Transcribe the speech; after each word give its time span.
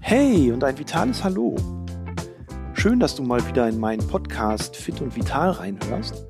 Hey 0.00 0.52
und 0.52 0.62
ein 0.62 0.78
vitales 0.78 1.24
Hallo. 1.24 1.56
Schön, 2.74 3.00
dass 3.00 3.16
du 3.16 3.24
mal 3.24 3.44
wieder 3.48 3.68
in 3.68 3.80
meinen 3.80 4.06
Podcast 4.06 4.76
Fit 4.76 5.00
und 5.00 5.16
Vital 5.16 5.50
reinhörst. 5.50 6.26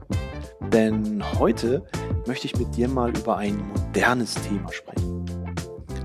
Denn 0.72 1.22
heute 1.38 1.84
möchte 2.26 2.46
ich 2.46 2.56
mit 2.58 2.74
dir 2.74 2.88
mal 2.88 3.16
über 3.16 3.36
ein 3.36 3.58
modernes 3.68 4.34
Thema 4.34 4.72
sprechen. 4.72 5.24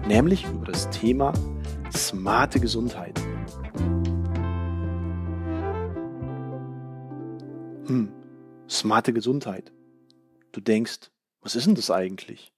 Nämlich 0.08 0.46
über 0.46 0.66
das 0.66 0.90
Thema 0.90 1.32
smarte 1.96 2.60
Gesundheit. 2.60 3.18
Hm, 7.88 8.12
smarte 8.70 9.14
Gesundheit. 9.14 9.72
Du 10.52 10.60
denkst, 10.60 11.10
was 11.42 11.56
ist 11.56 11.68
denn 11.68 11.76
das 11.76 11.90
eigentlich? 11.90 12.54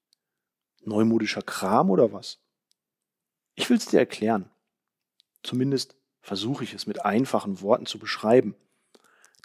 Neumodischer 0.86 1.42
Kram 1.42 1.90
oder 1.90 2.14
was? 2.14 2.40
Ich 3.56 3.70
will 3.70 3.78
es 3.78 3.86
dir 3.86 4.00
erklären. 4.00 4.50
Zumindest 5.44 5.96
versuche 6.22 6.64
ich 6.64 6.74
es 6.74 6.88
mit 6.88 7.06
einfachen 7.06 7.62
Worten 7.62 7.86
zu 7.86 8.00
beschreiben. 8.00 8.56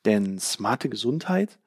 Denn 0.04 0.38
smarte 0.38 0.88
Gesundheit, 0.88 1.58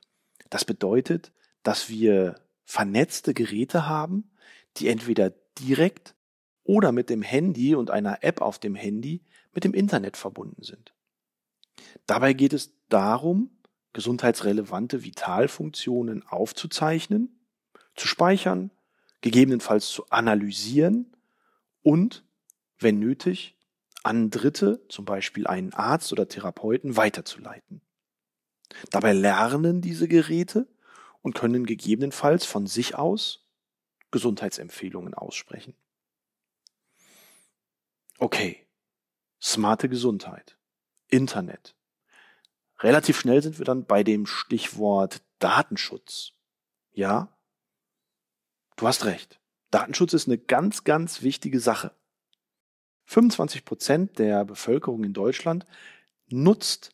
das 0.50 0.66
bedeutet, 0.66 1.32
dass 1.64 1.90
wir 1.90 2.36
vernetzte 2.64 3.34
Geräte 3.34 3.88
haben, 3.88 4.32
die 4.78 4.88
entweder 4.88 5.34
direkt 5.60 6.16
oder 6.64 6.92
mit 6.92 7.10
dem 7.10 7.22
Handy 7.22 7.76
und 7.76 7.92
einer 7.92 8.24
App 8.24 8.42
auf 8.42 8.60
dem 8.60 8.76
Handy 8.76 9.22
mit 9.54 9.64
dem 9.64 9.74
Internet 9.74 10.16
verbunden 10.16 10.64
sind. 10.64 10.94
Dabei 12.06 12.34
geht 12.34 12.54
es 12.54 12.74
darum, 12.90 13.52
gesundheitsrelevante 13.94 15.04
Vitalfunktionen 15.04 16.26
aufzuzeichnen, 16.26 17.46
zu 17.96 18.08
speichern, 18.08 18.72
gegebenenfalls 19.22 19.90
zu 19.90 20.10
analysieren 20.10 21.16
und, 21.84 22.24
wenn 22.80 23.00
nötig, 23.00 23.56
an 24.04 24.32
Dritte, 24.32 24.86
zum 24.90 25.06
Beispiel 25.06 25.48
einen 25.48 25.74
Arzt 25.74 26.12
oder 26.12 26.28
Therapeuten, 26.28 26.98
weiterzuleiten. 26.98 27.82
Dabei 28.90 29.14
lernen 29.14 29.82
diese 29.82 30.08
Geräte 30.08 30.68
und 31.22 31.36
können 31.36 31.66
gegebenenfalls 31.66 32.46
von 32.46 32.68
sich 32.68 32.96
aus 32.96 33.48
Gesundheitsempfehlungen 34.10 35.14
aussprechen. 35.14 35.76
Okay, 38.18 38.66
smarte 39.42 39.90
Gesundheit, 39.90 40.58
Internet. 41.08 41.76
Relativ 42.80 43.20
schnell 43.20 43.42
sind 43.44 43.60
wir 43.60 43.66
dann 43.66 43.86
bei 43.86 44.04
dem 44.04 44.26
Stichwort 44.26 45.22
Datenschutz. 45.40 46.34
Ja, 46.92 47.36
du 48.82 48.88
hast 48.88 49.06
recht. 49.06 49.40
Datenschutz 49.70 50.14
ist 50.14 50.28
eine 50.28 50.40
ganz, 50.40 50.84
ganz 50.84 51.22
wichtige 51.22 51.60
Sache. 51.60 51.92
25 53.06 53.64
Prozent 53.64 54.18
der 54.18 54.44
Bevölkerung 54.44 55.04
in 55.04 55.14
Deutschland 55.14 55.66
nutzt 56.30 56.92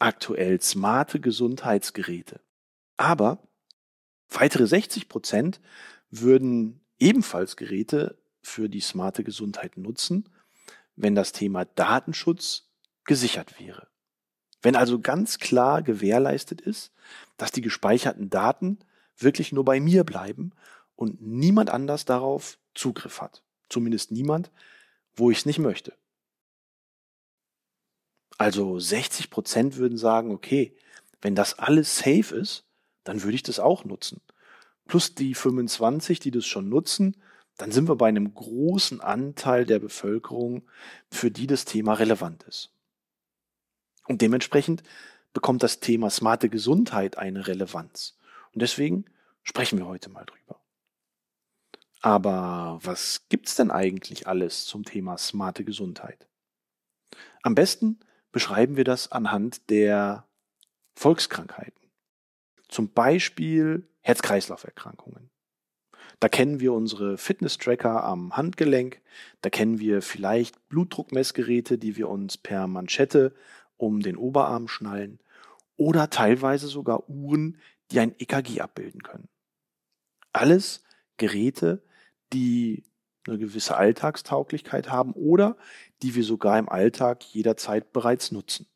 aktuell 0.00 0.60
smarte 0.60 1.20
Gesundheitsgeräte. 1.20 2.40
Aber 2.96 3.46
weitere 4.28 4.66
60 4.66 5.08
Prozent 5.08 5.60
würden 6.10 6.80
ebenfalls 6.98 7.56
Geräte 7.56 8.18
für 8.42 8.68
die 8.68 8.80
smarte 8.80 9.22
Gesundheit 9.22 9.76
nutzen, 9.76 10.28
wenn 10.96 11.14
das 11.14 11.32
Thema 11.32 11.64
Datenschutz 11.64 12.68
gesichert 13.04 13.60
wäre. 13.60 13.86
Wenn 14.60 14.74
also 14.74 14.98
ganz 14.98 15.38
klar 15.38 15.82
gewährleistet 15.82 16.60
ist, 16.60 16.92
dass 17.36 17.52
die 17.52 17.62
gespeicherten 17.62 18.28
Daten 18.28 18.80
wirklich 19.16 19.52
nur 19.52 19.64
bei 19.64 19.78
mir 19.78 20.02
bleiben 20.02 20.52
und 20.98 21.22
niemand 21.22 21.70
anders 21.70 22.04
darauf 22.04 22.58
Zugriff 22.74 23.20
hat. 23.20 23.44
Zumindest 23.68 24.10
niemand, 24.10 24.50
wo 25.14 25.30
ich 25.30 25.38
es 25.38 25.46
nicht 25.46 25.60
möchte. 25.60 25.92
Also 28.36 28.80
60 28.80 29.30
Prozent 29.30 29.76
würden 29.76 29.96
sagen, 29.96 30.32
okay, 30.32 30.76
wenn 31.20 31.36
das 31.36 31.56
alles 31.56 31.98
safe 31.98 32.34
ist, 32.34 32.64
dann 33.04 33.22
würde 33.22 33.36
ich 33.36 33.44
das 33.44 33.60
auch 33.60 33.84
nutzen. 33.84 34.20
Plus 34.86 35.14
die 35.14 35.34
25, 35.34 36.18
die 36.18 36.32
das 36.32 36.46
schon 36.46 36.68
nutzen, 36.68 37.16
dann 37.58 37.70
sind 37.70 37.88
wir 37.88 37.96
bei 37.96 38.08
einem 38.08 38.34
großen 38.34 39.00
Anteil 39.00 39.66
der 39.66 39.78
Bevölkerung, 39.78 40.68
für 41.12 41.30
die 41.30 41.46
das 41.46 41.64
Thema 41.64 41.94
relevant 41.94 42.42
ist. 42.42 42.72
Und 44.08 44.20
dementsprechend 44.20 44.82
bekommt 45.32 45.62
das 45.62 45.78
Thema 45.78 46.10
smarte 46.10 46.48
Gesundheit 46.48 47.18
eine 47.18 47.46
Relevanz. 47.46 48.16
Und 48.52 48.62
deswegen 48.62 49.04
sprechen 49.44 49.78
wir 49.78 49.86
heute 49.86 50.10
mal 50.10 50.24
drüber. 50.24 50.57
Aber 52.00 52.78
was 52.82 53.26
gibt's 53.28 53.56
denn 53.56 53.70
eigentlich 53.70 54.26
alles 54.26 54.66
zum 54.66 54.84
Thema 54.84 55.18
smarte 55.18 55.64
Gesundheit? 55.64 56.28
Am 57.42 57.54
besten 57.54 57.98
beschreiben 58.30 58.76
wir 58.76 58.84
das 58.84 59.10
anhand 59.10 59.70
der 59.70 60.26
Volkskrankheiten. 60.94 61.90
Zum 62.68 62.90
Beispiel 62.92 63.88
Herz-Kreislauf-Erkrankungen. 64.00 65.30
Da 66.20 66.28
kennen 66.28 66.60
wir 66.60 66.72
unsere 66.72 67.16
Fitness-Tracker 67.16 68.02
am 68.02 68.36
Handgelenk, 68.36 69.00
da 69.40 69.50
kennen 69.50 69.78
wir 69.78 70.02
vielleicht 70.02 70.68
Blutdruckmessgeräte, 70.68 71.78
die 71.78 71.96
wir 71.96 72.08
uns 72.08 72.36
per 72.36 72.66
Manschette 72.66 73.34
um 73.76 74.00
den 74.00 74.16
Oberarm 74.16 74.66
schnallen 74.66 75.20
oder 75.76 76.10
teilweise 76.10 76.66
sogar 76.66 77.08
Uhren, 77.08 77.58
die 77.90 78.00
ein 78.00 78.14
EKG 78.18 78.60
abbilden 78.60 79.02
können. 79.02 79.28
Alles 80.32 80.82
Geräte, 81.16 81.82
die 82.32 82.84
eine 83.26 83.38
gewisse 83.38 83.76
Alltagstauglichkeit 83.76 84.90
haben 84.90 85.12
oder 85.12 85.56
die 86.02 86.14
wir 86.14 86.24
sogar 86.24 86.58
im 86.58 86.68
Alltag 86.68 87.24
jederzeit 87.24 87.92
bereits 87.92 88.32
nutzen. 88.32 88.66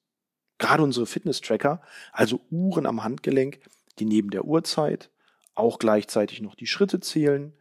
Gerade 0.58 0.82
unsere 0.82 1.06
Fitness-Tracker, 1.06 1.82
also 2.12 2.40
Uhren 2.50 2.86
am 2.86 3.02
Handgelenk, 3.02 3.60
die 3.98 4.04
neben 4.04 4.30
der 4.30 4.44
Uhrzeit 4.44 5.10
auch 5.54 5.78
gleichzeitig 5.78 6.40
noch 6.40 6.54
die 6.54 6.66
Schritte 6.66 7.00
zählen, 7.00 7.52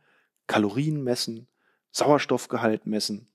Kalorien 0.48 1.04
messen, 1.04 1.48
Sauerstoffgehalt 1.92 2.86
messen 2.86 3.28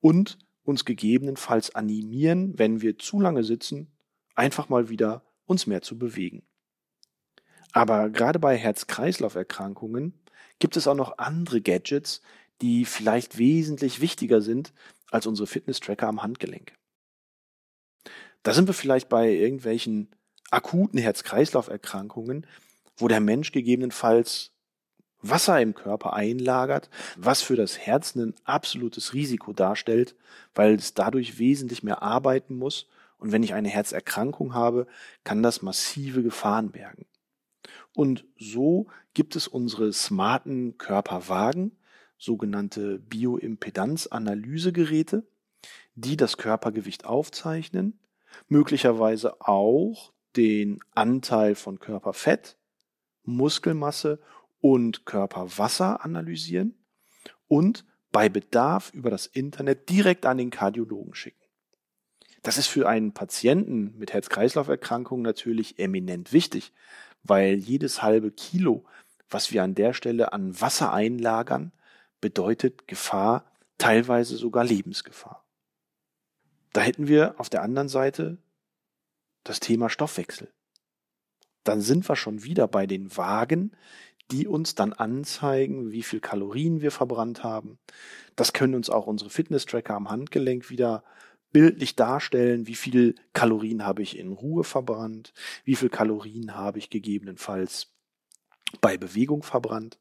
und 0.00 0.38
uns 0.64 0.84
gegebenenfalls 0.84 1.74
animieren, 1.74 2.58
wenn 2.58 2.82
wir 2.82 2.98
zu 2.98 3.20
lange 3.20 3.44
sitzen, 3.44 3.92
einfach 4.34 4.68
mal 4.68 4.88
wieder 4.88 5.24
uns 5.44 5.66
mehr 5.66 5.82
zu 5.82 5.98
bewegen. 5.98 6.42
Aber 7.72 8.10
gerade 8.10 8.38
bei 8.38 8.56
Herz-Kreislauf-Erkrankungen 8.56 10.21
gibt 10.58 10.76
es 10.76 10.86
auch 10.86 10.94
noch 10.94 11.18
andere 11.18 11.60
Gadgets, 11.60 12.22
die 12.60 12.84
vielleicht 12.84 13.38
wesentlich 13.38 14.00
wichtiger 14.00 14.40
sind 14.40 14.72
als 15.10 15.26
unsere 15.26 15.46
Fitness-Tracker 15.46 16.08
am 16.08 16.22
Handgelenk. 16.22 16.72
Da 18.42 18.54
sind 18.54 18.68
wir 18.68 18.74
vielleicht 18.74 19.08
bei 19.08 19.30
irgendwelchen 19.30 20.08
akuten 20.50 20.98
Herz-Kreislauf-Erkrankungen, 20.98 22.46
wo 22.96 23.08
der 23.08 23.20
Mensch 23.20 23.52
gegebenenfalls 23.52 24.52
Wasser 25.22 25.60
im 25.60 25.74
Körper 25.74 26.14
einlagert, 26.14 26.90
was 27.16 27.42
für 27.42 27.56
das 27.56 27.78
Herz 27.78 28.14
ein 28.16 28.34
absolutes 28.44 29.14
Risiko 29.14 29.52
darstellt, 29.52 30.16
weil 30.54 30.74
es 30.74 30.94
dadurch 30.94 31.38
wesentlich 31.38 31.82
mehr 31.82 32.02
arbeiten 32.02 32.56
muss. 32.56 32.88
Und 33.18 33.30
wenn 33.30 33.44
ich 33.44 33.54
eine 33.54 33.68
Herzerkrankung 33.68 34.52
habe, 34.52 34.88
kann 35.22 35.42
das 35.42 35.62
massive 35.62 36.24
Gefahren 36.24 36.70
bergen. 36.72 37.06
Und 37.94 38.24
so 38.38 38.86
gibt 39.14 39.36
es 39.36 39.48
unsere 39.48 39.92
smarten 39.92 40.78
Körperwagen, 40.78 41.76
sogenannte 42.18 42.98
Bioimpedanzanalysegeräte, 42.98 45.26
die 45.94 46.16
das 46.16 46.38
Körpergewicht 46.38 47.04
aufzeichnen, 47.04 48.00
möglicherweise 48.48 49.40
auch 49.40 50.12
den 50.36 50.80
Anteil 50.92 51.54
von 51.54 51.78
Körperfett, 51.78 52.56
Muskelmasse 53.24 54.18
und 54.60 55.04
Körperwasser 55.04 56.02
analysieren 56.04 56.74
und 57.48 57.84
bei 58.12 58.28
Bedarf 58.28 58.92
über 58.94 59.10
das 59.10 59.26
Internet 59.26 59.88
direkt 59.88 60.26
an 60.26 60.38
den 60.38 60.50
Kardiologen 60.50 61.14
schicken. 61.14 61.42
Das 62.42 62.58
ist 62.58 62.66
für 62.66 62.88
einen 62.88 63.12
Patienten 63.12 63.96
mit 63.98 64.12
Herz-Kreislauf-Erkrankungen 64.12 65.22
natürlich 65.22 65.78
eminent 65.78 66.32
wichtig, 66.32 66.72
weil 67.22 67.54
jedes 67.54 68.02
halbe 68.02 68.30
Kilo, 68.30 68.84
was 69.28 69.52
wir 69.52 69.62
an 69.62 69.74
der 69.74 69.92
Stelle 69.92 70.32
an 70.32 70.60
Wasser 70.60 70.92
einlagern, 70.92 71.72
bedeutet 72.20 72.86
Gefahr, 72.86 73.50
teilweise 73.78 74.36
sogar 74.36 74.64
Lebensgefahr. 74.64 75.44
Da 76.72 76.80
hätten 76.80 77.08
wir 77.08 77.38
auf 77.38 77.50
der 77.50 77.62
anderen 77.62 77.88
Seite 77.88 78.38
das 79.44 79.60
Thema 79.60 79.90
Stoffwechsel. 79.90 80.52
Dann 81.64 81.80
sind 81.80 82.08
wir 82.08 82.16
schon 82.16 82.44
wieder 82.44 82.66
bei 82.68 82.86
den 82.86 83.16
Wagen, 83.16 83.72
die 84.30 84.46
uns 84.46 84.74
dann 84.74 84.92
anzeigen, 84.92 85.92
wie 85.92 86.02
viel 86.02 86.20
Kalorien 86.20 86.80
wir 86.80 86.90
verbrannt 86.90 87.44
haben. 87.44 87.78
Das 88.34 88.52
können 88.52 88.74
uns 88.74 88.88
auch 88.88 89.06
unsere 89.06 89.30
Fitness-Tracker 89.30 89.94
am 89.94 90.10
Handgelenk 90.10 90.70
wieder 90.70 91.04
bildlich 91.52 91.96
darstellen, 91.96 92.66
wie 92.66 92.74
viel 92.74 93.14
Kalorien 93.32 93.84
habe 93.84 94.02
ich 94.02 94.18
in 94.18 94.32
Ruhe 94.32 94.64
verbrannt, 94.64 95.32
wie 95.64 95.76
viel 95.76 95.90
Kalorien 95.90 96.54
habe 96.54 96.78
ich 96.78 96.90
gegebenenfalls 96.90 97.92
bei 98.80 98.96
Bewegung 98.96 99.42
verbrannt. 99.42 99.98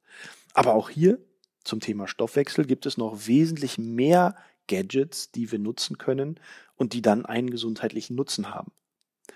Aber 0.54 0.74
auch 0.74 0.90
hier 0.90 1.20
zum 1.64 1.80
Thema 1.80 2.08
Stoffwechsel 2.08 2.66
gibt 2.66 2.86
es 2.86 2.98
noch 2.98 3.28
wesentlich 3.28 3.78
mehr 3.78 4.36
Gadgets, 4.68 5.32
die 5.32 5.52
wir 5.52 5.60
nutzen 5.60 5.98
können 5.98 6.40
und 6.76 6.94
die 6.94 7.02
dann 7.02 7.26
einen 7.26 7.50
gesundheitlichen 7.50 8.16
Nutzen 8.16 8.50
haben. 8.54 8.72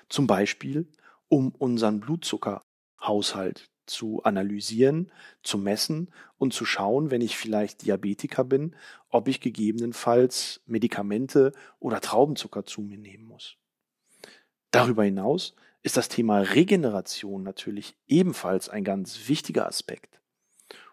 Zum 0.09 0.27
Beispiel, 0.27 0.87
um 1.27 1.49
unseren 1.49 1.99
Blutzuckerhaushalt 1.99 3.69
zu 3.85 4.23
analysieren, 4.23 5.11
zu 5.43 5.57
messen 5.57 6.11
und 6.37 6.53
zu 6.53 6.65
schauen, 6.65 7.11
wenn 7.11 7.21
ich 7.21 7.37
vielleicht 7.37 7.85
Diabetiker 7.85 8.43
bin, 8.43 8.75
ob 9.09 9.27
ich 9.27 9.41
gegebenenfalls 9.41 10.61
Medikamente 10.65 11.51
oder 11.79 12.01
Traubenzucker 12.01 12.65
zu 12.65 12.81
mir 12.81 12.97
nehmen 12.97 13.25
muss. 13.25 13.57
Darüber 14.71 15.03
hinaus 15.03 15.55
ist 15.83 15.97
das 15.97 16.09
Thema 16.09 16.39
Regeneration 16.39 17.43
natürlich 17.43 17.95
ebenfalls 18.07 18.69
ein 18.69 18.83
ganz 18.83 19.27
wichtiger 19.27 19.67
Aspekt. 19.67 20.19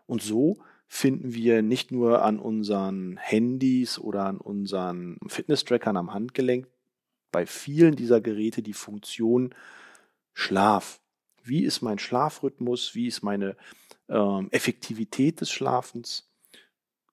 Und 0.06 0.22
so 0.22 0.58
finden 0.86 1.32
wir 1.32 1.62
nicht 1.62 1.90
nur 1.90 2.22
an 2.22 2.38
unseren 2.38 3.16
Handys 3.16 3.98
oder 3.98 4.26
an 4.26 4.36
unseren 4.36 5.16
Fitness-Trackern 5.26 5.96
am 5.96 6.12
Handgelenk 6.12 6.68
bei 7.30 7.46
vielen 7.46 7.96
dieser 7.96 8.20
Geräte 8.20 8.62
die 8.62 8.74
Funktion 8.74 9.54
Schlaf. 10.34 11.00
Wie 11.42 11.64
ist 11.64 11.82
mein 11.82 11.98
Schlafrhythmus? 11.98 12.94
Wie 12.94 13.06
ist 13.06 13.22
meine 13.22 13.56
ähm, 14.08 14.48
Effektivität 14.50 15.40
des 15.40 15.50
Schlafens? 15.50 16.30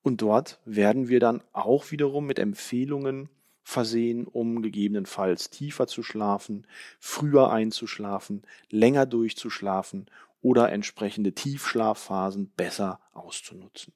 Und 0.02 0.22
dort 0.22 0.60
werden 0.66 1.10
wir 1.10 1.20
dann 1.20 1.44
auch 1.52 1.92
wiederum 1.92 2.26
mit 2.26 2.40
Empfehlungen 2.40 3.30
versehen, 3.64 4.26
um 4.26 4.62
gegebenenfalls 4.62 5.50
tiefer 5.50 5.88
zu 5.88 6.02
schlafen, 6.02 6.66
früher 7.00 7.52
einzuschlafen, 7.52 8.44
länger 8.70 9.06
durchzuschlafen 9.06 10.10
oder 10.42 10.72
entsprechende 10.72 11.34
Tiefschlafphasen 11.34 12.50
besser 12.56 13.00
auszunutzen. 13.14 13.94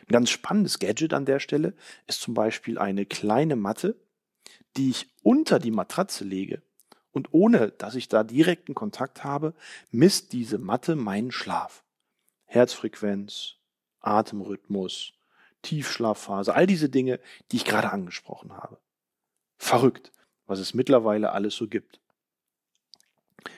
Ein 0.00 0.12
ganz 0.12 0.30
spannendes 0.30 0.78
Gadget 0.78 1.12
an 1.12 1.26
der 1.26 1.40
Stelle 1.40 1.74
ist 2.06 2.20
zum 2.20 2.34
Beispiel 2.34 2.78
eine 2.78 3.06
kleine 3.06 3.56
Matte, 3.56 3.96
die 4.76 4.90
ich 4.90 5.08
unter 5.22 5.58
die 5.58 5.70
Matratze 5.70 6.24
lege 6.24 6.62
und 7.14 7.32
ohne 7.32 7.70
dass 7.70 7.94
ich 7.94 8.08
da 8.08 8.24
direkten 8.24 8.74
Kontakt 8.74 9.24
habe, 9.24 9.54
misst 9.90 10.32
diese 10.32 10.58
Matte 10.58 10.96
meinen 10.96 11.30
Schlaf. 11.30 11.84
Herzfrequenz, 12.44 13.54
Atemrhythmus, 14.00 15.14
Tiefschlafphase, 15.62 16.54
all 16.54 16.66
diese 16.66 16.88
Dinge, 16.88 17.20
die 17.50 17.56
ich 17.56 17.64
gerade 17.64 17.90
angesprochen 17.90 18.52
habe. 18.52 18.78
Verrückt, 19.56 20.12
was 20.46 20.58
es 20.58 20.74
mittlerweile 20.74 21.30
alles 21.32 21.54
so 21.54 21.68
gibt. 21.68 22.00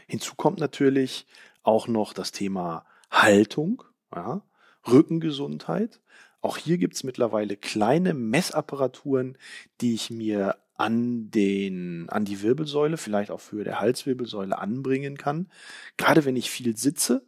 Hinzu 0.07 0.35
kommt 0.37 0.61
natürlich 0.61 1.27
auch 1.63 1.89
noch 1.89 2.13
das 2.13 2.33
Thema 2.33 2.85
Haltung, 3.11 3.83
ja, 4.15 4.43
Rückengesundheit. 4.87 6.01
Auch 6.43 6.59
hier 6.59 6.77
gibt 6.77 6.95
es 6.95 7.05
mittlerweile 7.05 7.57
kleine 7.57 8.13
Messapparaturen, 8.13 9.39
die 9.81 9.95
ich 9.95 10.11
mir 10.11 10.57
an 10.77 11.31
den, 11.31 12.09
an 12.11 12.25
die 12.25 12.43
Wirbelsäule, 12.43 12.97
vielleicht 12.97 13.31
auch 13.31 13.41
für 13.41 13.65
der 13.65 13.81
Halswirbelsäule 13.81 14.59
anbringen 14.59 15.17
kann. 15.17 15.49
Gerade 15.97 16.25
wenn 16.25 16.37
ich 16.37 16.51
viel 16.51 16.77
sitze 16.77 17.25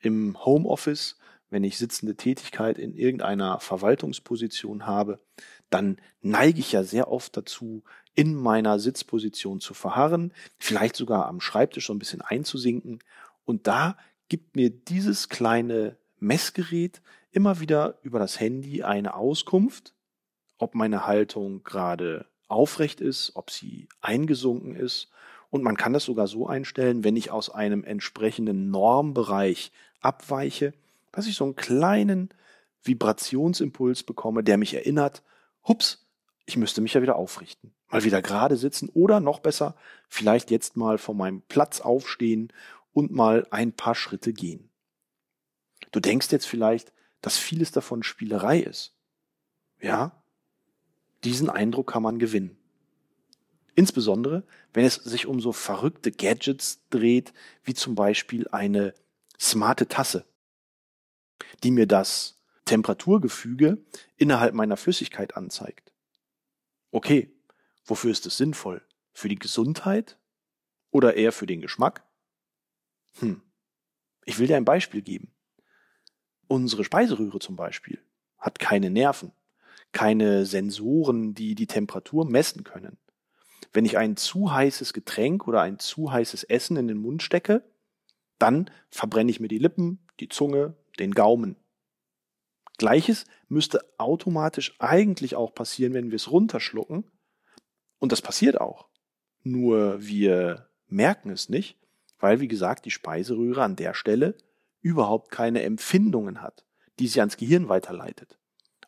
im 0.00 0.44
Homeoffice, 0.44 1.16
wenn 1.50 1.64
ich 1.64 1.78
sitzende 1.78 2.16
Tätigkeit 2.16 2.78
in 2.78 2.94
irgendeiner 2.94 3.60
Verwaltungsposition 3.60 4.86
habe, 4.86 5.20
dann 5.70 5.98
neige 6.22 6.60
ich 6.60 6.72
ja 6.72 6.82
sehr 6.82 7.10
oft 7.10 7.36
dazu, 7.36 7.84
in 8.14 8.34
meiner 8.34 8.78
Sitzposition 8.78 9.60
zu 9.60 9.74
verharren, 9.74 10.32
vielleicht 10.58 10.96
sogar 10.96 11.26
am 11.26 11.40
Schreibtisch 11.40 11.86
so 11.86 11.94
ein 11.94 11.98
bisschen 11.98 12.20
einzusinken. 12.20 13.00
Und 13.44 13.66
da 13.66 13.96
gibt 14.28 14.56
mir 14.56 14.70
dieses 14.70 15.28
kleine 15.28 15.96
Messgerät 16.18 17.02
immer 17.30 17.60
wieder 17.60 17.98
über 18.02 18.18
das 18.18 18.40
Handy 18.40 18.82
eine 18.82 19.14
Auskunft, 19.14 19.94
ob 20.58 20.74
meine 20.74 21.06
Haltung 21.06 21.64
gerade 21.64 22.26
aufrecht 22.52 23.00
ist, 23.00 23.32
ob 23.34 23.50
sie 23.50 23.88
eingesunken 24.00 24.76
ist. 24.76 25.10
Und 25.50 25.62
man 25.62 25.76
kann 25.76 25.92
das 25.92 26.04
sogar 26.04 26.26
so 26.26 26.46
einstellen, 26.46 27.04
wenn 27.04 27.16
ich 27.16 27.30
aus 27.30 27.50
einem 27.50 27.84
entsprechenden 27.84 28.70
Normbereich 28.70 29.72
abweiche, 30.00 30.72
dass 31.12 31.26
ich 31.26 31.34
so 31.34 31.44
einen 31.44 31.56
kleinen 31.56 32.30
Vibrationsimpuls 32.82 34.02
bekomme, 34.02 34.42
der 34.42 34.56
mich 34.56 34.74
erinnert, 34.74 35.22
hups, 35.66 36.06
ich 36.46 36.56
müsste 36.56 36.80
mich 36.80 36.94
ja 36.94 37.02
wieder 37.02 37.16
aufrichten, 37.16 37.72
mal 37.88 38.02
wieder 38.04 38.22
gerade 38.22 38.56
sitzen 38.56 38.88
oder 38.88 39.20
noch 39.20 39.40
besser, 39.40 39.76
vielleicht 40.08 40.50
jetzt 40.50 40.76
mal 40.76 40.98
von 40.98 41.16
meinem 41.16 41.42
Platz 41.42 41.80
aufstehen 41.80 42.52
und 42.92 43.12
mal 43.12 43.46
ein 43.50 43.72
paar 43.72 43.94
Schritte 43.94 44.32
gehen. 44.32 44.70
Du 45.92 46.00
denkst 46.00 46.32
jetzt 46.32 46.46
vielleicht, 46.46 46.92
dass 47.20 47.38
vieles 47.38 47.70
davon 47.70 48.02
Spielerei 48.02 48.60
ist. 48.60 48.94
Ja, 49.80 50.21
diesen 51.24 51.50
Eindruck 51.50 51.92
kann 51.92 52.02
man 52.02 52.18
gewinnen. 52.18 52.56
Insbesondere, 53.74 54.44
wenn 54.74 54.84
es 54.84 54.96
sich 54.96 55.26
um 55.26 55.40
so 55.40 55.52
verrückte 55.52 56.12
Gadgets 56.12 56.86
dreht, 56.90 57.32
wie 57.64 57.74
zum 57.74 57.94
Beispiel 57.94 58.46
eine 58.48 58.92
smarte 59.40 59.88
Tasse, 59.88 60.26
die 61.62 61.70
mir 61.70 61.86
das 61.86 62.42
Temperaturgefüge 62.64 63.78
innerhalb 64.16 64.54
meiner 64.54 64.76
Flüssigkeit 64.76 65.36
anzeigt. 65.36 65.92
Okay, 66.90 67.34
wofür 67.84 68.10
ist 68.10 68.26
es 68.26 68.36
sinnvoll? 68.36 68.82
Für 69.12 69.28
die 69.28 69.38
Gesundheit 69.38 70.18
oder 70.90 71.14
eher 71.14 71.32
für 71.32 71.46
den 71.46 71.60
Geschmack? 71.60 72.04
Hm. 73.18 73.42
Ich 74.24 74.38
will 74.38 74.46
dir 74.46 74.56
ein 74.56 74.64
Beispiel 74.64 75.02
geben. 75.02 75.32
Unsere 76.46 76.84
Speiseröhre 76.84 77.38
zum 77.38 77.56
Beispiel 77.56 77.98
hat 78.38 78.58
keine 78.58 78.90
Nerven 78.90 79.32
keine 79.92 80.46
Sensoren, 80.46 81.34
die 81.34 81.54
die 81.54 81.66
Temperatur 81.66 82.24
messen 82.24 82.64
können. 82.64 82.98
Wenn 83.72 83.84
ich 83.84 83.96
ein 83.96 84.16
zu 84.16 84.52
heißes 84.52 84.92
Getränk 84.92 85.46
oder 85.46 85.62
ein 85.62 85.78
zu 85.78 86.12
heißes 86.12 86.44
Essen 86.44 86.76
in 86.76 86.88
den 86.88 86.98
Mund 86.98 87.22
stecke, 87.22 87.64
dann 88.38 88.70
verbrenne 88.90 89.30
ich 89.30 89.40
mir 89.40 89.48
die 89.48 89.58
Lippen, 89.58 90.06
die 90.20 90.28
Zunge, 90.28 90.74
den 90.98 91.12
Gaumen. 91.12 91.56
Gleiches 92.78 93.24
müsste 93.48 93.80
automatisch 93.98 94.74
eigentlich 94.78 95.36
auch 95.36 95.54
passieren, 95.54 95.94
wenn 95.94 96.10
wir 96.10 96.16
es 96.16 96.30
runterschlucken. 96.30 97.04
Und 97.98 98.12
das 98.12 98.20
passiert 98.20 98.60
auch. 98.60 98.88
Nur 99.42 100.04
wir 100.04 100.68
merken 100.88 101.30
es 101.30 101.48
nicht, 101.48 101.78
weil, 102.18 102.40
wie 102.40 102.48
gesagt, 102.48 102.84
die 102.84 102.90
Speiseröhre 102.90 103.62
an 103.62 103.76
der 103.76 103.94
Stelle 103.94 104.36
überhaupt 104.80 105.30
keine 105.30 105.62
Empfindungen 105.62 106.42
hat, 106.42 106.64
die 106.98 107.08
sie 107.08 107.20
ans 107.20 107.36
Gehirn 107.36 107.68
weiterleitet. 107.68 108.38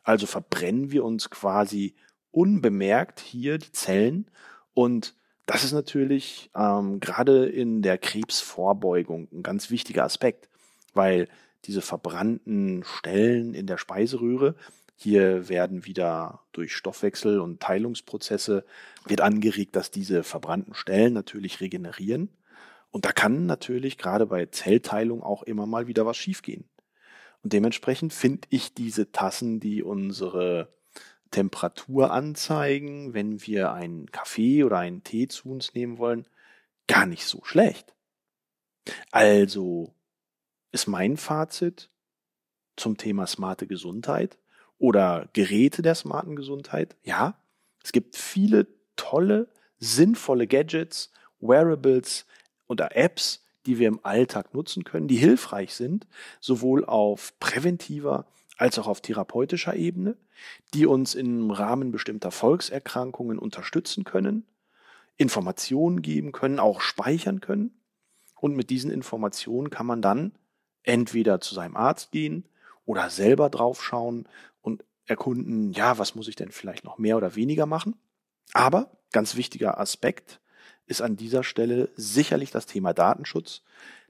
Also 0.05 0.27
verbrennen 0.27 0.91
wir 0.91 1.03
uns 1.03 1.29
quasi 1.29 1.95
unbemerkt 2.31 3.19
hier 3.19 3.57
die 3.57 3.71
Zellen 3.71 4.29
und 4.73 5.15
das 5.45 5.63
ist 5.63 5.73
natürlich 5.73 6.49
ähm, 6.55 6.99
gerade 6.99 7.45
in 7.47 7.81
der 7.81 7.97
Krebsvorbeugung 7.97 9.27
ein 9.31 9.43
ganz 9.43 9.69
wichtiger 9.69 10.03
Aspekt, 10.03 10.49
weil 10.93 11.27
diese 11.65 11.81
verbrannten 11.81 12.83
Stellen 12.83 13.53
in 13.53 13.67
der 13.67 13.77
Speiseröhre, 13.77 14.55
hier 14.95 15.49
werden 15.49 15.85
wieder 15.85 16.41
durch 16.51 16.73
Stoffwechsel 16.73 17.39
und 17.39 17.59
Teilungsprozesse 17.59 18.65
wird 19.05 19.21
angeregt, 19.21 19.75
dass 19.75 19.91
diese 19.91 20.23
verbrannten 20.23 20.73
Stellen 20.73 21.13
natürlich 21.13 21.59
regenerieren. 21.59 22.29
Und 22.91 23.05
da 23.05 23.11
kann 23.11 23.45
natürlich 23.45 23.97
gerade 23.97 24.25
bei 24.25 24.45
Zellteilung 24.45 25.21
auch 25.21 25.43
immer 25.43 25.65
mal 25.65 25.87
wieder 25.87 26.05
was 26.05 26.15
schiefgehen. 26.15 26.63
Und 27.45 27.53
dementsprechend 27.53 28.11
finde 28.11 28.47
ich 28.49 28.73
diese 28.73 29.11
Tassen, 29.11 29.59
die 29.59 29.83
unsere 29.83 30.73
Temperatur 31.29 32.11
anzeigen, 32.11 33.13
wenn 33.13 33.45
wir 33.45 33.71
einen 33.71 34.11
Kaffee 34.11 34.63
oder 34.63 34.79
einen 34.79 35.03
Tee 35.03 35.27
zu 35.27 35.49
uns 35.51 35.75
nehmen 35.75 35.99
wollen, 35.99 36.27
gar 36.87 37.05
nicht 37.05 37.27
so 37.27 37.43
schlecht. 37.43 37.93
Also 39.11 39.93
ist 40.71 40.87
mein 40.87 41.17
Fazit 41.17 41.91
zum 42.77 42.97
Thema 42.97 43.27
smarte 43.27 43.67
Gesundheit 43.67 44.39
oder 44.79 45.29
Geräte 45.33 45.83
der 45.83 45.93
smarten 45.93 46.35
Gesundheit. 46.35 46.95
Ja, 47.03 47.39
es 47.83 47.91
gibt 47.91 48.15
viele 48.15 48.65
tolle, 48.95 49.49
sinnvolle 49.77 50.47
Gadgets, 50.47 51.11
Wearables 51.39 52.25
oder 52.65 52.95
Apps, 52.97 53.44
die 53.65 53.79
wir 53.79 53.87
im 53.87 53.99
Alltag 54.03 54.53
nutzen 54.53 54.83
können, 54.83 55.07
die 55.07 55.17
hilfreich 55.17 55.73
sind, 55.73 56.07
sowohl 56.39 56.85
auf 56.85 57.33
präventiver 57.39 58.25
als 58.57 58.79
auch 58.79 58.87
auf 58.87 59.01
therapeutischer 59.01 59.75
Ebene, 59.75 60.15
die 60.73 60.85
uns 60.85 61.15
im 61.15 61.51
Rahmen 61.51 61.91
bestimmter 61.91 62.31
Volkserkrankungen 62.31 63.37
unterstützen 63.37 64.03
können, 64.03 64.45
Informationen 65.17 66.01
geben 66.01 66.31
können, 66.31 66.59
auch 66.59 66.81
speichern 66.81 67.41
können. 67.41 67.71
Und 68.39 68.55
mit 68.55 68.69
diesen 68.69 68.91
Informationen 68.91 69.69
kann 69.69 69.85
man 69.85 70.01
dann 70.01 70.33
entweder 70.83 71.41
zu 71.41 71.55
seinem 71.55 71.75
Arzt 71.75 72.11
gehen 72.11 72.45
oder 72.85 73.09
selber 73.09 73.49
draufschauen 73.49 74.27
und 74.61 74.83
erkunden, 75.05 75.71
ja, 75.71 75.97
was 75.97 76.15
muss 76.15 76.27
ich 76.27 76.35
denn 76.35 76.51
vielleicht 76.51 76.83
noch 76.83 76.97
mehr 76.97 77.17
oder 77.17 77.35
weniger 77.35 77.65
machen. 77.65 77.95
Aber 78.53 78.91
ganz 79.11 79.35
wichtiger 79.35 79.79
Aspekt, 79.79 80.39
ist 80.87 81.01
an 81.01 81.15
dieser 81.15 81.43
Stelle 81.43 81.89
sicherlich 81.95 82.51
das 82.51 82.65
Thema 82.65 82.93
Datenschutz. 82.93 83.61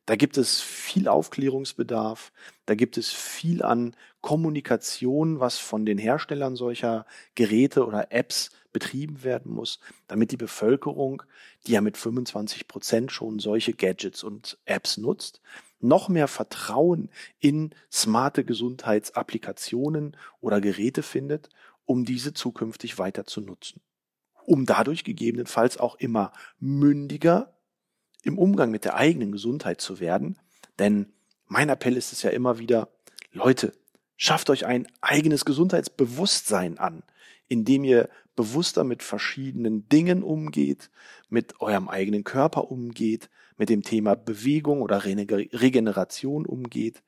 Da 0.05 0.15
gibt 0.15 0.37
es 0.37 0.61
viel 0.61 1.07
Aufklärungsbedarf, 1.07 2.31
da 2.67 2.75
gibt 2.75 2.97
es 2.97 3.11
viel 3.11 3.63
an 3.63 3.95
Kommunikation, 4.21 5.39
was 5.39 5.57
von 5.57 5.85
den 5.85 5.97
Herstellern 5.97 6.55
solcher 6.55 7.05
Geräte 7.33 7.85
oder 7.85 8.11
Apps 8.11 8.51
betrieben 8.71 9.23
werden 9.23 9.51
muss, 9.51 9.79
damit 10.07 10.31
die 10.31 10.37
Bevölkerung, 10.37 11.23
die 11.65 11.71
ja 11.71 11.81
mit 11.81 11.97
25 11.97 12.67
Prozent 12.67 13.11
schon 13.11 13.39
solche 13.39 13.73
Gadgets 13.73 14.23
und 14.23 14.59
Apps 14.65 14.97
nutzt, 14.97 15.41
noch 15.79 16.09
mehr 16.09 16.27
Vertrauen 16.27 17.09
in 17.39 17.73
smarte 17.91 18.43
Gesundheitsapplikationen 18.43 20.17
oder 20.41 20.61
Geräte 20.61 21.03
findet, 21.03 21.49
um 21.85 22.05
diese 22.05 22.33
zukünftig 22.33 22.99
weiter 22.99 23.25
zu 23.25 23.41
nutzen. 23.41 23.81
Um 24.45 24.65
dadurch 24.65 25.03
gegebenenfalls 25.03 25.77
auch 25.77 25.95
immer 25.95 26.31
mündiger 26.59 27.55
im 28.23 28.37
Umgang 28.37 28.71
mit 28.71 28.85
der 28.85 28.95
eigenen 28.95 29.31
Gesundheit 29.31 29.81
zu 29.81 29.99
werden. 29.99 30.37
Denn 30.79 31.13
mein 31.47 31.69
Appell 31.69 31.97
ist 31.97 32.11
es 32.11 32.21
ja 32.23 32.31
immer 32.31 32.59
wieder, 32.59 32.89
Leute, 33.31 33.73
schafft 34.17 34.49
euch 34.49 34.65
ein 34.65 34.87
eigenes 35.01 35.45
Gesundheitsbewusstsein 35.45 36.77
an, 36.77 37.03
indem 37.47 37.83
ihr 37.83 38.09
bewusster 38.35 38.83
mit 38.83 39.03
verschiedenen 39.03 39.87
Dingen 39.89 40.23
umgeht, 40.23 40.89
mit 41.29 41.61
eurem 41.61 41.87
eigenen 41.87 42.23
Körper 42.23 42.69
umgeht, 42.71 43.29
mit 43.57 43.69
dem 43.69 43.83
Thema 43.83 44.15
Bewegung 44.15 44.81
oder 44.81 45.05
Regeneration 45.05 46.45
umgeht. 46.45 47.03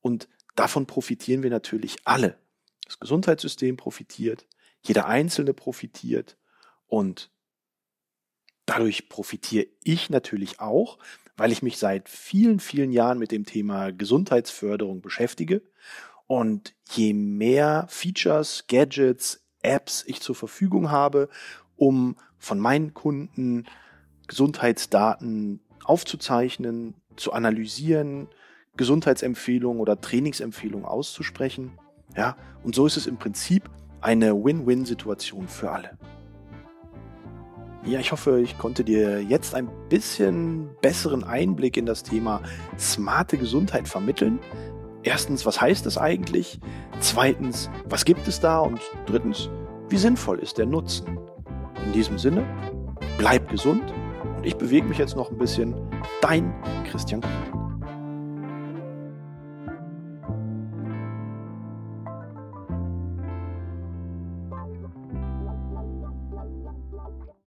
Und 0.00 0.28
davon 0.56 0.86
profitieren 0.86 1.42
wir 1.42 1.50
natürlich 1.50 1.96
alle. 2.04 2.38
Das 2.84 2.98
Gesundheitssystem 2.98 3.76
profitiert, 3.76 4.46
jeder 4.82 5.06
Einzelne 5.06 5.54
profitiert 5.54 6.36
und 6.92 7.30
dadurch 8.66 9.08
profitiere 9.08 9.66
ich 9.82 10.10
natürlich 10.10 10.60
auch, 10.60 10.98
weil 11.38 11.50
ich 11.50 11.62
mich 11.62 11.78
seit 11.78 12.10
vielen, 12.10 12.60
vielen 12.60 12.92
Jahren 12.92 13.18
mit 13.18 13.32
dem 13.32 13.46
Thema 13.46 13.92
Gesundheitsförderung 13.92 15.00
beschäftige. 15.00 15.62
Und 16.26 16.74
je 16.90 17.14
mehr 17.14 17.86
Features, 17.88 18.66
Gadgets, 18.68 19.42
Apps 19.62 20.04
ich 20.06 20.20
zur 20.20 20.34
Verfügung 20.34 20.90
habe, 20.90 21.30
um 21.76 22.16
von 22.36 22.58
meinen 22.58 22.92
Kunden 22.92 23.64
Gesundheitsdaten 24.28 25.60
aufzuzeichnen, 25.84 26.92
zu 27.16 27.32
analysieren, 27.32 28.28
Gesundheitsempfehlungen 28.76 29.80
oder 29.80 29.98
Trainingsempfehlungen 29.98 30.84
auszusprechen. 30.84 31.78
Ja, 32.18 32.36
und 32.64 32.74
so 32.74 32.84
ist 32.84 32.98
es 32.98 33.06
im 33.06 33.16
Prinzip 33.16 33.70
eine 34.02 34.34
Win-Win-Situation 34.34 35.48
für 35.48 35.70
alle. 35.70 35.96
Ja, 37.84 37.98
ich 37.98 38.12
hoffe, 38.12 38.40
ich 38.40 38.58
konnte 38.58 38.84
dir 38.84 39.20
jetzt 39.22 39.56
ein 39.56 39.68
bisschen 39.88 40.70
besseren 40.82 41.24
Einblick 41.24 41.76
in 41.76 41.84
das 41.84 42.04
Thema 42.04 42.40
smarte 42.78 43.36
Gesundheit 43.36 43.88
vermitteln. 43.88 44.38
Erstens, 45.02 45.44
was 45.46 45.60
heißt 45.60 45.84
das 45.84 45.98
eigentlich? 45.98 46.60
Zweitens, 47.00 47.70
was 47.86 48.04
gibt 48.04 48.28
es 48.28 48.38
da? 48.38 48.60
Und 48.60 48.80
drittens, 49.06 49.50
wie 49.88 49.96
sinnvoll 49.96 50.38
ist 50.38 50.58
der 50.58 50.66
Nutzen? 50.66 51.18
In 51.84 51.92
diesem 51.92 52.18
Sinne, 52.18 52.44
bleib 53.18 53.50
gesund 53.50 53.82
und 54.36 54.46
ich 54.46 54.54
bewege 54.54 54.86
mich 54.86 54.98
jetzt 54.98 55.16
noch 55.16 55.32
ein 55.32 55.38
bisschen. 55.38 55.74
Dein 56.20 56.54
Christian 56.88 57.20
Kuhn. 57.20 57.61